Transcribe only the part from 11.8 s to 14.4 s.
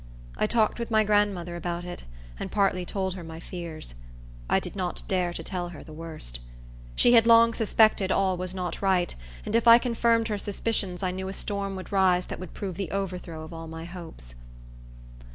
rise that would prove the overthrow of all my hopes.